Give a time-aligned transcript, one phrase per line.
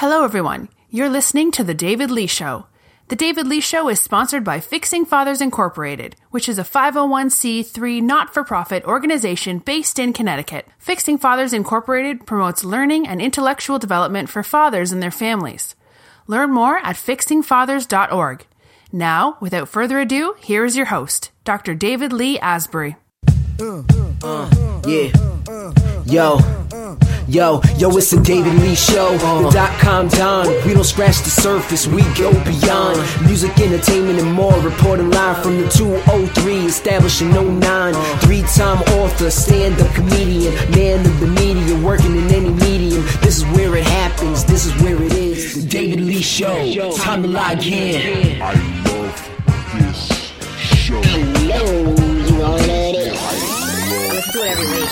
[0.00, 0.68] Hello, everyone.
[0.90, 2.66] You're listening to The David Lee Show.
[3.08, 8.34] The David Lee Show is sponsored by Fixing Fathers Incorporated, which is a 501c3 not
[8.34, 10.68] for profit organization based in Connecticut.
[10.78, 15.74] Fixing Fathers Incorporated promotes learning and intellectual development for fathers and their families.
[16.26, 18.46] Learn more at fixingfathers.org.
[18.92, 21.74] Now, without further ado, here is your host, Dr.
[21.74, 22.96] David Lee Asbury.
[23.58, 25.10] Uh, yeah.
[26.04, 26.65] Yo.
[27.28, 29.18] Yo, yo, it's the David Lee Show.
[29.18, 29.50] The uh.
[29.50, 30.46] dot com Don.
[30.64, 33.00] We don't scratch the surface, we go beyond.
[33.00, 33.22] Uh.
[33.26, 34.56] Music, entertainment, and more.
[34.60, 37.60] Reporting live from the 203, establishing 09.
[37.60, 38.18] Uh.
[38.18, 43.02] Three time author, stand up comedian, man of the media, working in any medium.
[43.22, 45.64] This is where it happens, this is where it is.
[45.64, 46.92] The David Lee Show.
[46.96, 48.40] Time to log in.
[48.40, 48.52] I
[48.84, 49.30] love
[49.74, 50.08] this
[50.60, 51.02] show.
[51.02, 53.12] Hello, you all know it.
[54.14, 54.90] Let's do it every week.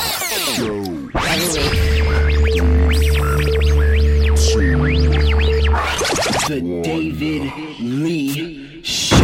[0.56, 1.93] Show Every week.
[6.46, 9.16] The David Lee Show.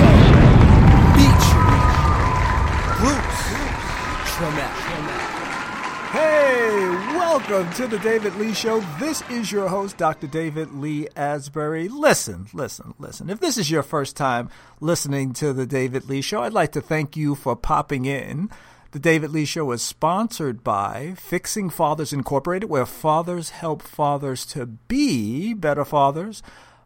[6.13, 8.81] Hey, welcome to the David Lee Show.
[8.99, 10.29] This is your host, Dr.
[10.29, 11.89] David Lee Asbury.
[11.89, 13.29] Listen, listen, listen.
[13.29, 14.49] If this is your first time
[14.81, 18.49] listening to the David Lee Show, I'd like to thank you for popping in.
[18.93, 24.65] The David Lee Show is sponsored by Fixing Fathers Incorporated, where fathers help fathers to
[24.65, 26.43] be better fathers.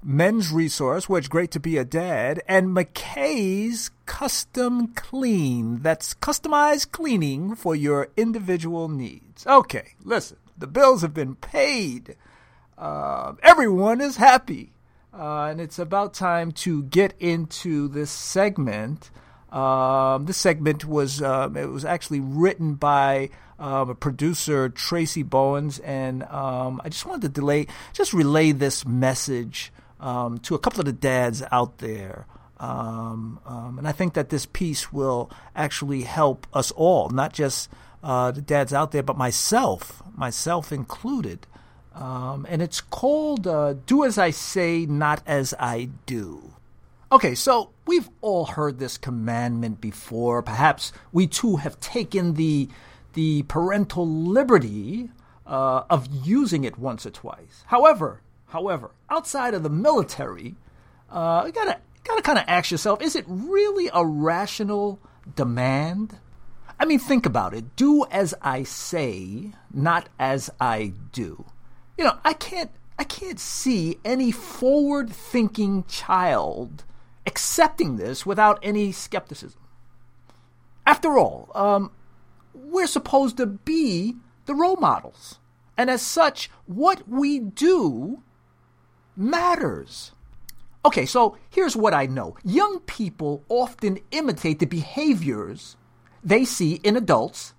[0.06, 5.80] Men's Resource, it's great to be a dad, and McKay's Custom Clean.
[5.80, 9.46] That's customized cleaning for your individual needs.
[9.46, 12.16] Okay, listen, the bills have been paid.
[12.76, 14.72] Uh, everyone is happy.
[15.18, 19.10] Uh, and it's about time to get into this segment.
[19.50, 25.78] Um, this segment was um, it was actually written by um, a producer Tracy Bowens,
[25.78, 30.80] and um, I just wanted to delay, just relay this message um, to a couple
[30.80, 32.26] of the dads out there.
[32.58, 37.68] Um, um, and I think that this piece will actually help us all, not just
[38.02, 41.46] uh, the dads out there, but myself, myself included.
[41.94, 46.54] Um, and it's called uh, Do As I Say, Not As I Do.
[47.12, 50.42] Okay, so we've all heard this commandment before.
[50.42, 52.68] Perhaps we too have taken the,
[53.12, 55.10] the parental liberty
[55.46, 57.62] uh, of using it once or twice.
[57.66, 58.22] However,
[58.54, 60.54] however, outside of the military,
[61.10, 65.00] uh, you gotta gotta kind of ask yourself: Is it really a rational
[65.34, 66.18] demand?
[66.78, 67.74] I mean, think about it.
[67.74, 71.44] Do as I say, not as I do.
[71.98, 76.84] You know, I can't I can't see any forward-thinking child
[77.26, 79.60] accepting this without any skepticism.
[80.86, 81.90] After all, um,
[82.54, 84.14] we're supposed to be
[84.46, 85.40] the role models.
[85.76, 88.22] And as such, what we do
[89.16, 90.12] matters.
[90.84, 95.76] Okay, so here's what I know young people often imitate the behaviors
[96.22, 97.54] they see in adults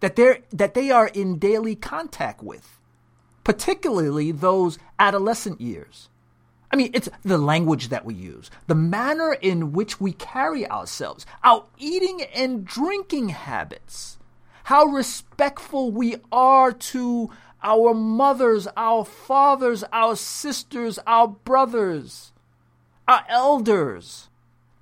[0.00, 2.80] that, they're, that they are in daily contact with,
[3.42, 6.08] particularly those adolescent years.
[6.70, 11.24] I mean, it's the language that we use, the manner in which we carry ourselves,
[11.44, 14.18] our eating and drinking habits,
[14.64, 17.30] how respectful we are to
[17.64, 22.32] our mothers, our fathers, our sisters, our brothers,
[23.08, 24.28] our elders.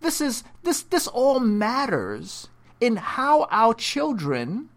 [0.01, 2.49] This is this this all matters
[2.81, 4.69] in how our children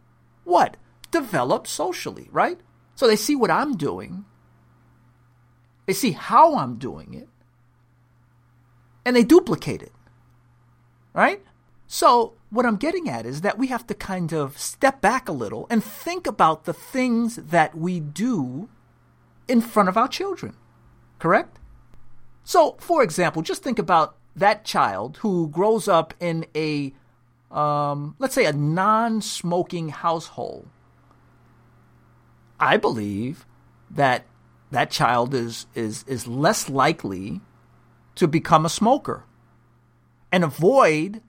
[0.45, 0.77] what?
[1.11, 2.59] Develop socially, right?
[2.93, 4.25] So they see what I'm doing.
[5.85, 7.27] They see how I'm doing it.
[9.03, 9.91] And they duplicate it.
[11.13, 11.43] Right?
[11.87, 15.33] So, what I'm getting at is that we have to kind of step back a
[15.33, 18.69] little and think about the things that we do
[19.47, 20.55] in front of our children.
[21.19, 21.59] Correct?
[22.43, 26.93] So, for example, just think about that child who grows up in a,
[27.51, 30.67] um, let's say, a non smoking household.
[32.59, 33.45] I believe
[33.91, 34.25] that
[34.71, 37.41] that child is, is, is less likely
[38.15, 39.23] to become a smoker
[40.31, 41.21] and avoid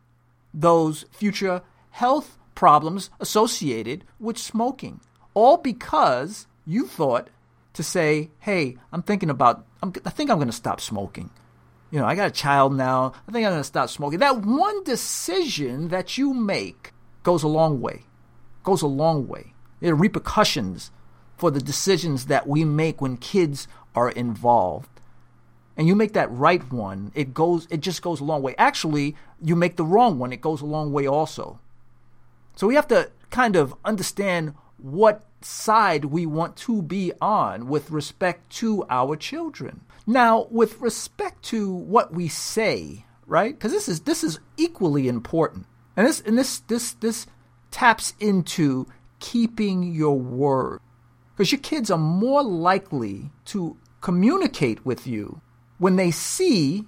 [0.57, 5.01] those future health problems associated with smoking.
[5.35, 7.29] All because you thought
[7.75, 11.31] to say, hey, I'm thinking about, I'm, I think I'm going to stop smoking.
[11.91, 13.13] You know, I got a child now.
[13.29, 14.19] I think I'm going to stop smoking.
[14.19, 16.93] That one decision that you make
[17.23, 18.05] goes a long way.
[18.65, 19.53] Goes a long way.
[19.81, 20.91] There are repercussions
[21.37, 24.96] for the decisions that we make when kids are involved.
[25.77, 28.55] And you make that right one, it goes it just goes a long way.
[28.57, 31.61] Actually, you make the wrong one, it goes a long way also.
[32.55, 37.91] So we have to kind of understand what side we want to be on with
[37.91, 39.83] respect to our children.
[40.07, 43.53] Now, with respect to what we say, right?
[43.55, 47.27] Because this is this is equally important, and this and this this this
[47.71, 48.87] taps into
[49.19, 50.81] keeping your word,
[51.35, 55.41] because your kids are more likely to communicate with you
[55.79, 56.85] when they see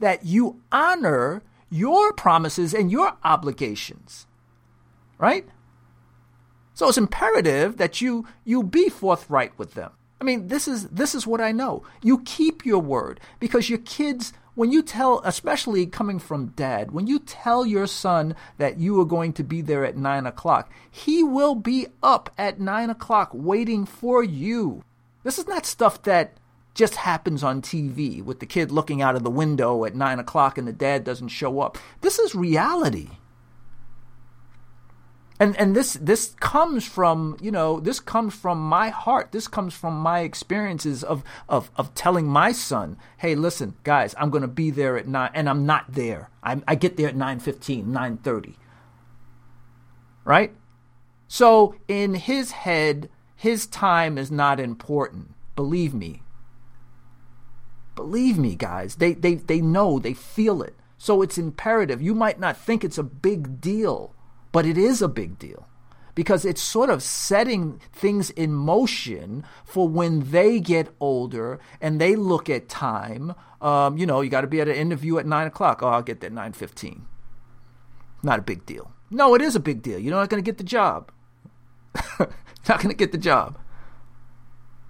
[0.00, 4.26] that you honor your promises and your obligations,
[5.18, 5.46] right?
[6.74, 9.92] So it's imperative that you you be forthright with them.
[10.20, 11.82] I mean, this is this is what I know.
[12.02, 17.08] You keep your word because your kids when you tell, especially coming from dad, when
[17.08, 21.24] you tell your son that you are going to be there at nine o'clock, he
[21.24, 24.84] will be up at nine o'clock waiting for you.
[25.24, 26.36] This is not stuff that
[26.74, 30.58] just happens on TV with the kid looking out of the window at nine o'clock
[30.58, 31.78] and the dad doesn't show up.
[32.00, 33.10] This is reality.
[35.40, 39.32] And and this this comes from you know this comes from my heart.
[39.32, 44.30] This comes from my experiences of of of telling my son hey listen guys i'm
[44.30, 46.30] going to be there at 9 and i'm not there.
[46.42, 48.54] I i get there at 9:15 9:30
[50.24, 50.54] right?
[51.26, 55.34] So in his head his time is not important.
[55.56, 56.22] Believe me
[57.94, 62.40] believe me guys they they they know they feel it so it's imperative you might
[62.40, 64.14] not think it's a big deal
[64.52, 65.66] but it is a big deal
[66.14, 72.16] because it's sort of setting things in motion for when they get older and they
[72.16, 73.34] look at time.
[73.60, 75.82] Um, you know, you got to be at an interview at nine o'clock.
[75.82, 77.06] Oh, I'll get there nine fifteen.
[78.22, 78.92] Not a big deal.
[79.10, 79.98] No, it is a big deal.
[79.98, 81.12] You're not going to get the job.
[82.18, 83.58] not going to get the job.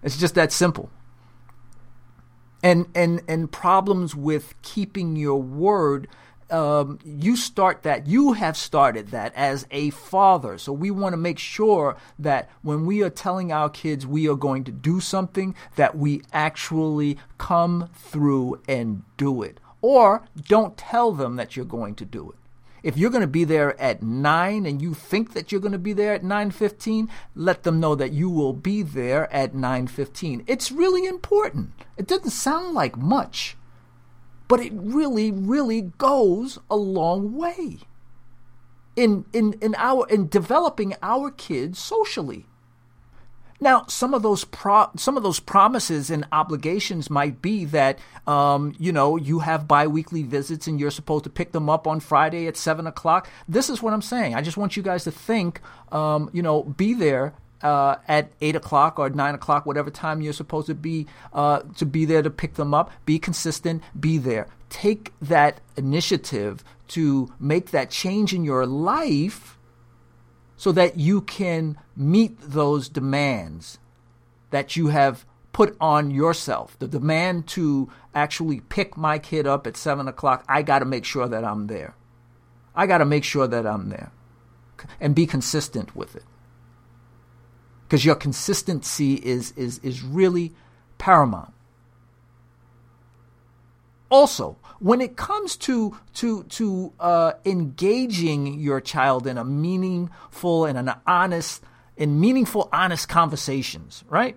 [0.02, 0.90] It's just that simple.
[2.64, 6.08] And and and problems with keeping your word
[6.50, 10.58] um, you start that, you have started that as a father.
[10.58, 14.36] So we want to make sure that when we are telling our kids we are
[14.36, 19.58] going to do something, that we actually come through and do it.
[19.80, 22.38] Or don't tell them that you're going to do it.
[22.84, 25.78] If you're going to be there at 9 and you think that you're going to
[25.78, 30.44] be there at 9:15, let them know that you will be there at 9:15.
[30.46, 31.72] It's really important.
[31.96, 33.56] It doesn't sound like much,
[34.48, 37.78] but it really, really goes a long way
[38.96, 42.44] in in in our in developing our kids socially.
[43.64, 48.74] Now, some of those pro- some of those promises and obligations might be that um,
[48.78, 52.46] you know you have biweekly visits and you're supposed to pick them up on Friday
[52.46, 53.26] at seven o'clock.
[53.48, 54.34] This is what I'm saying.
[54.34, 55.62] I just want you guys to think,
[55.92, 57.32] um, you know, be there
[57.62, 61.86] uh, at eight o'clock or nine o'clock, whatever time you're supposed to be uh, to
[61.86, 62.90] be there to pick them up.
[63.06, 63.82] Be consistent.
[63.98, 64.46] Be there.
[64.68, 69.56] Take that initiative to make that change in your life,
[70.64, 73.76] so that you can meet those demands
[74.48, 76.74] that you have put on yourself.
[76.78, 80.42] The demand to actually pick my kid up at seven o'clock.
[80.48, 81.94] I got to make sure that I'm there.
[82.74, 84.10] I got to make sure that I'm there,
[84.98, 86.24] and be consistent with it
[87.82, 90.54] because your consistency is, is, is really
[90.96, 91.52] paramount.
[94.10, 100.76] Also, when it comes to to to uh, engaging your child in a meaningful and
[100.76, 101.62] an honest
[101.96, 104.36] in meaningful, honest conversations, right?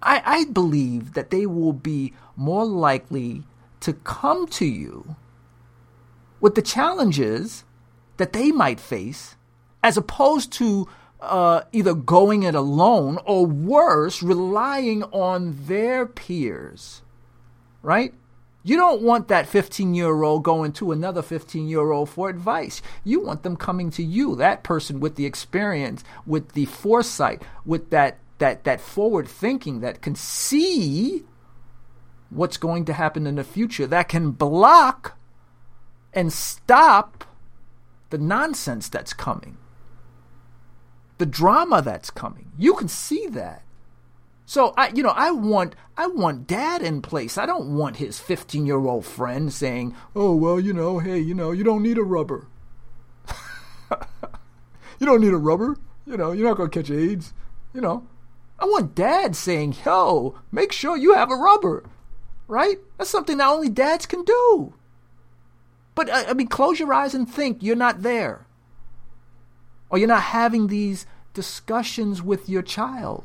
[0.00, 3.42] I, I believe that they will be more likely
[3.80, 5.16] to come to you
[6.40, 7.64] with the challenges
[8.16, 9.36] that they might face
[9.82, 10.88] as opposed to
[11.20, 17.02] uh, either going it alone or worse, relying on their peers,
[17.82, 18.14] right?
[18.68, 22.82] You don't want that 15 year old going to another 15 year old for advice.
[23.02, 27.88] You want them coming to you, that person with the experience, with the foresight, with
[27.88, 31.24] that, that, that forward thinking that can see
[32.28, 35.16] what's going to happen in the future, that can block
[36.12, 37.24] and stop
[38.10, 39.56] the nonsense that's coming
[41.16, 42.52] the drama that's coming.
[42.56, 43.62] You can see that.
[44.48, 47.36] So I, you know, I want, I want dad in place.
[47.36, 51.34] I don't want his 15 year old friend saying, "Oh well, you know, hey, you
[51.34, 52.46] know, you don't need a rubber.
[54.98, 55.76] you don't need a rubber.
[56.06, 57.34] You know, you're not gonna catch AIDS.
[57.74, 58.06] You know."
[58.58, 61.84] I want dad saying, "Yo, make sure you have a rubber."
[62.46, 62.78] Right?
[62.96, 64.72] That's something that only dads can do.
[65.94, 68.46] But uh, I mean, close your eyes and think you're not there
[69.90, 73.24] or you're not having these discussions with your child.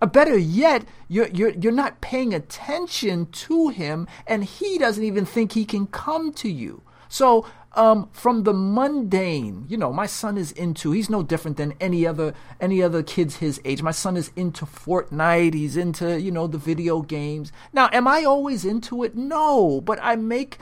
[0.00, 5.24] Or better yet, you're, you're, you're not paying attention to him and he doesn't even
[5.24, 6.82] think he can come to you.
[7.08, 10.92] So, um, from the mundane, you know, my son is into.
[10.92, 13.82] He's no different than any other any other kids his age.
[13.82, 15.52] My son is into Fortnite.
[15.52, 17.52] He's into you know the video games.
[17.74, 19.14] Now, am I always into it?
[19.14, 20.56] No, but I make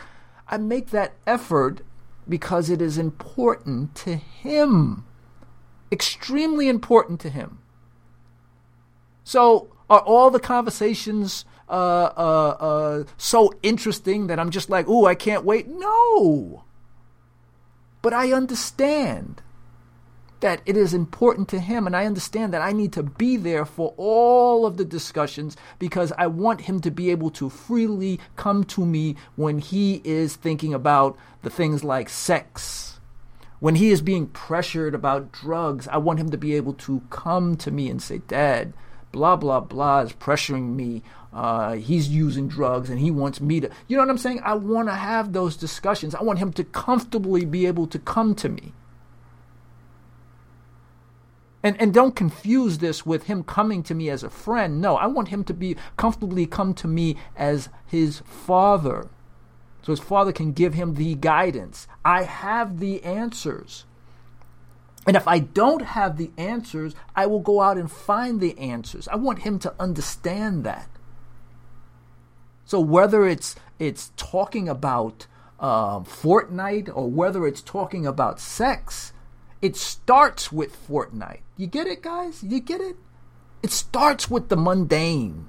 [0.48, 1.82] I make that effort
[2.28, 5.04] because it is important to him,
[5.92, 7.58] extremely important to him.
[9.25, 15.07] So, are all the conversations uh, uh, uh, so interesting that I'm just like, ooh,
[15.07, 15.66] I can't wait?
[15.69, 16.64] No.
[18.02, 19.43] But I understand
[20.40, 23.64] that it is important to him, and I understand that I need to be there
[23.64, 28.64] for all of the discussions because I want him to be able to freely come
[28.64, 33.00] to me when he is thinking about the things like sex.
[33.59, 37.57] When he is being pressured about drugs, I want him to be able to come
[37.57, 38.75] to me and say, Dad,
[39.14, 41.02] blah, blah, blah is pressuring me.
[41.33, 43.71] Uh, he's using drugs and he wants me to.
[43.87, 44.40] You know what I'm saying?
[44.44, 46.16] I want to have those discussions.
[46.16, 48.73] I want him to comfortably be able to come to me.
[51.62, 54.80] And, and don't confuse this with him coming to me as a friend.
[54.80, 59.09] No, I want him to be comfortably come to me as his father.
[59.83, 61.87] So his father can give him the guidance.
[62.04, 63.87] I have the answers.
[65.06, 69.06] And if I don't have the answers, I will go out and find the answers.
[69.08, 70.88] I want him to understand that.
[72.64, 75.26] So whether it's it's talking about
[75.61, 79.12] uh, Fortnite or whether it's talking about sex,
[79.61, 81.40] it starts with Fortnite.
[81.56, 82.42] You get it, guys?
[82.42, 82.96] You get it?
[83.62, 85.49] It starts with the mundane.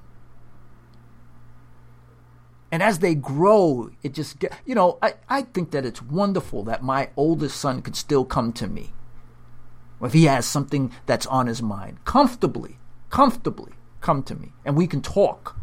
[2.70, 6.62] And as they grow, it just get you know, I, I think that it's wonderful
[6.64, 8.92] that my oldest son could still come to me.
[10.00, 12.78] If he has something that's on his mind, comfortably,
[13.10, 15.56] comfortably come to me and we can talk.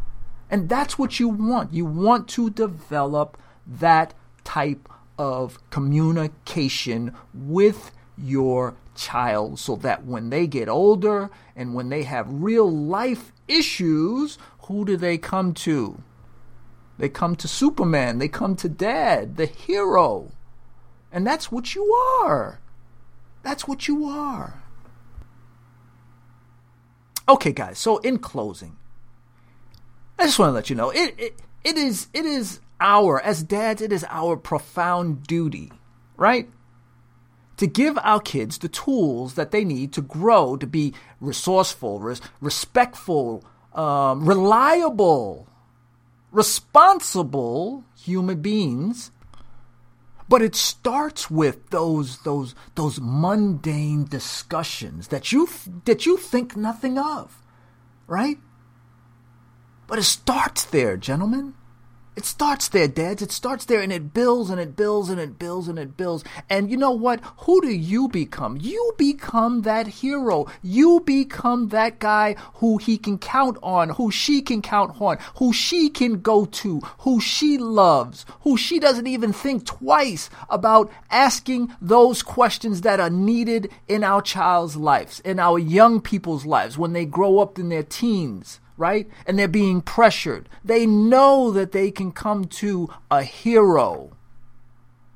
[0.49, 1.73] And that's what you want.
[1.73, 4.13] You want to develop that
[4.43, 12.03] type of communication with your child so that when they get older and when they
[12.03, 16.01] have real life issues, who do they come to?
[16.97, 20.31] They come to Superman, they come to Dad, the hero.
[21.11, 21.91] And that's what you
[22.23, 22.59] are.
[23.43, 24.63] That's what you are.
[27.27, 28.77] Okay, guys, so in closing,
[30.17, 33.43] I just want to let you know it, it, it is it is our as
[33.43, 35.71] dads, it is our profound duty,
[36.17, 36.49] right?
[37.57, 42.21] To give our kids the tools that they need to grow, to be resourceful, res-
[42.41, 45.47] respectful, um, reliable,
[46.31, 49.11] responsible human beings
[50.33, 55.47] but it starts with those those those mundane discussions that you
[55.85, 57.39] that you think nothing of,
[58.07, 58.39] right?
[59.85, 61.53] But it starts there, gentlemen.
[62.15, 63.23] It starts there, dads.
[63.23, 66.23] It starts there and it builds and it builds and it builds and it builds.
[66.47, 67.21] And you know what?
[67.37, 68.57] Who do you become?
[68.61, 70.45] You become that hero.
[70.61, 75.51] You become that guy who he can count on, who she can count on, who
[75.51, 81.75] she can go to, who she loves, who she doesn't even think twice about asking
[81.81, 86.93] those questions that are needed in our child's lives, in our young people's lives when
[86.93, 89.07] they grow up in their teens right?
[89.25, 90.49] And they're being pressured.
[90.63, 94.15] They know that they can come to a hero,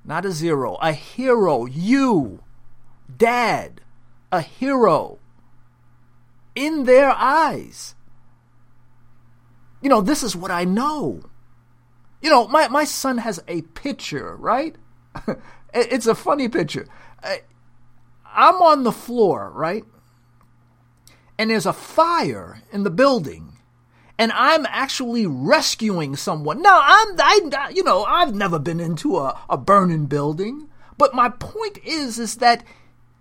[0.05, 1.65] not a zero, a hero.
[1.65, 2.43] You,
[3.15, 3.81] dad,
[4.31, 5.19] a hero
[6.55, 7.95] in their eyes.
[9.81, 11.21] You know, this is what I know.
[12.21, 14.75] You know, my, my son has a picture, right?
[15.73, 16.87] it's a funny picture.
[18.25, 19.83] I'm on the floor, right?
[21.37, 23.57] And there's a fire in the building
[24.19, 26.61] and I'm actually rescuing someone.
[26.61, 31.29] Now, I'm, I, you know, I've never been into a, a burning building, but my
[31.29, 32.63] point is, is that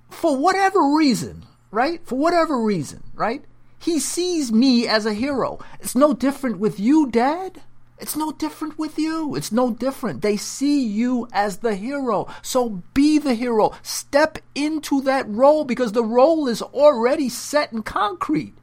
[0.09, 2.01] for whatever reason, right?
[2.07, 3.45] For whatever reason, right?
[3.79, 5.59] He sees me as a hero.
[5.81, 7.61] It's no different with you, Dad.
[7.99, 9.35] It's no different with you.
[9.35, 10.21] It's no different.
[10.21, 12.29] They see you as the hero.
[12.43, 13.73] So be the hero.
[13.83, 18.55] Step into that role because the role is already set in concrete.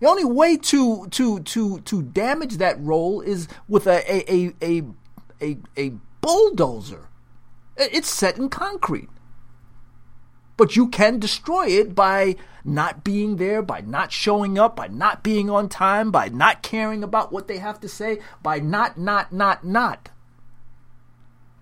[0.00, 4.00] The only way to to to to damage that role is with a
[4.32, 4.82] a a
[5.42, 7.08] a, a bulldozer.
[7.76, 9.10] It's set in concrete.
[10.60, 12.36] But you can destroy it by
[12.66, 17.02] not being there, by not showing up, by not being on time, by not caring
[17.02, 20.10] about what they have to say, by not, not, not, not.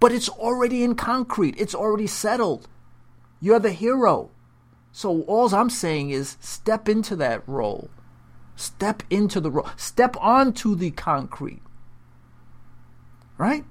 [0.00, 2.66] But it's already in concrete, it's already settled.
[3.40, 4.30] You're the hero.
[4.90, 7.90] So all I'm saying is step into that role.
[8.56, 9.70] Step into the role.
[9.76, 11.62] Step onto the concrete.
[13.36, 13.64] Right?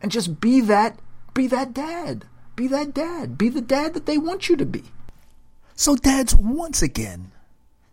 [0.00, 0.98] and just be that
[1.34, 2.24] be that dad.
[2.60, 3.38] Be that dad.
[3.38, 4.82] Be the dad that they want you to be.
[5.74, 7.32] So dads, once again,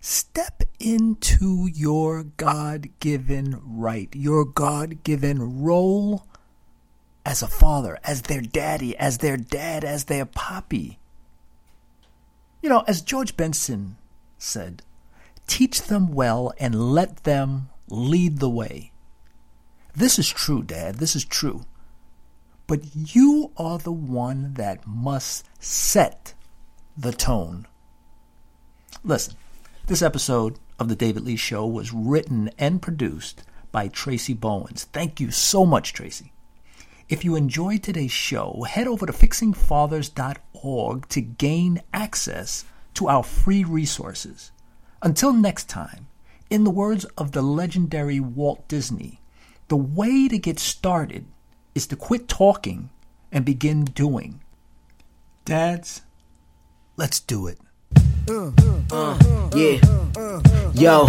[0.01, 6.27] step into your God-given right, your God-given role
[7.25, 11.00] as a father, as their daddy, as their dad, as their poppy.
[12.62, 13.95] You know, as George Benson
[14.38, 14.81] said,
[15.47, 18.91] teach them well and let them lead the way.
[19.95, 20.95] This is true, Dad.
[20.95, 21.63] This is true.
[22.67, 26.33] But you are the one that must set
[26.97, 27.65] the tone.
[29.05, 29.36] Listen,
[29.86, 34.83] this episode of The David Lee Show was written and produced by Tracy Bowens.
[34.91, 36.33] Thank you so much, Tracy.
[37.07, 43.63] If you enjoyed today's show, head over to fixingfathers.org to gain access to our free
[43.63, 44.51] resources.
[45.01, 46.07] Until next time,
[46.50, 49.21] in the words of the legendary Walt Disney,
[49.69, 51.27] the way to get started
[51.77, 52.89] is to quit talking
[53.31, 54.41] and begin doing.
[55.46, 56.01] Dads,
[56.98, 57.60] let's do it.
[59.55, 59.79] Yeah.
[60.74, 61.07] Yo.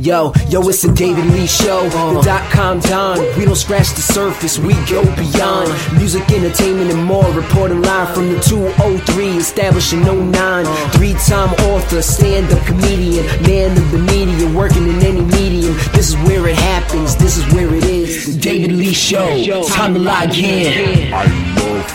[0.00, 1.86] Yo, yo, it's the David Lee Show.
[1.90, 3.18] The dot com Don.
[3.36, 5.68] We don't scratch the surface, we go beyond.
[5.92, 7.28] Music, entertainment, and more.
[7.32, 10.64] Reporting live from the 203, establishing 09.
[10.92, 15.49] Three time author, stand up comedian, man of the media, working in any medium.
[15.92, 18.34] This is where it happens, this is where it is.
[18.34, 19.64] The David Lee Show.
[19.68, 21.12] Time to log in.
[21.12, 21.24] I
[21.56, 21.88] love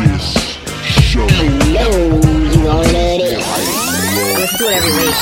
[0.00, 0.26] this
[1.00, 1.26] show.
[1.26, 1.88] Yo,
[2.52, 3.36] you already
[4.38, 5.14] Let's do it every week.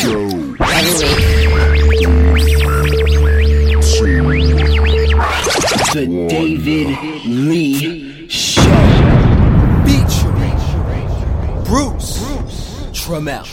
[0.00, 0.22] Show.
[0.64, 2.32] Every week.
[5.92, 6.88] The David
[7.26, 8.62] Lee Show.
[9.84, 10.58] Featuring
[11.64, 12.12] Bruce
[12.92, 13.46] Trammell.